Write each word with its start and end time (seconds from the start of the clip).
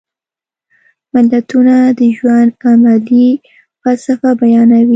متلونه 1.13 1.75
د 1.99 2.01
ژوند 2.17 2.51
عملي 2.69 3.29
فلسفه 3.81 4.29
بیانوي 4.39 4.89